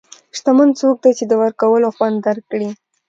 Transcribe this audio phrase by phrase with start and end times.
[0.37, 2.69] شتمن څوک دی چې د ورکولو خوند درک کړي.